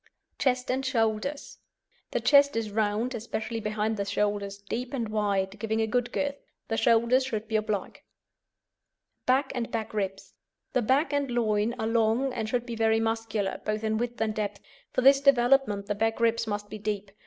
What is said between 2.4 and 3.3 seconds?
is round,